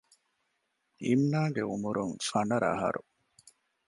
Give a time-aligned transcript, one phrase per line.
[1.03, 3.01] އިމްނާގެ އުމުރުން ފަނަރަ އަހަރު